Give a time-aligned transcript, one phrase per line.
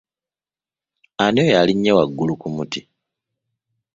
[1.23, 2.81] Ani oyo alinnye waggulu ku muti?